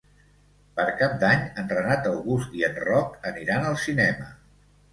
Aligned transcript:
Per 0.79 0.85
Cap 1.01 1.13
d'Any 1.23 1.43
en 1.63 1.69
Renat 1.75 2.09
August 2.13 2.57
i 2.63 2.67
en 2.71 2.81
Roc 2.89 3.31
aniran 3.35 3.69
al 3.71 3.81
cinema. 3.87 4.31